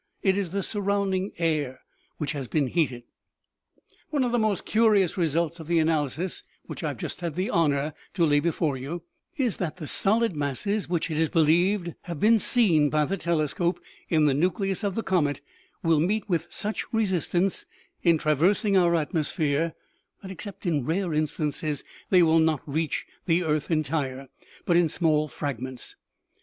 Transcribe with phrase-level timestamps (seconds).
[0.23, 1.81] It is the surrounding air
[2.17, 3.03] which has been heated."
[4.09, 7.51] One of the most curious results of the analysis which I have just had the
[7.51, 9.03] honor to lay before you,
[9.37, 13.47] is that the solid masses which, it is believed, have been seen ;by the tele
[13.47, 13.79] scope
[14.09, 15.39] in the nucleus of the comet,
[15.83, 17.65] will meet with such re sistance
[18.01, 19.75] in traversing our atmosphere
[20.23, 24.29] that, except in rare instances, they will not reach the earth entire,
[24.65, 25.95] but in small fragments.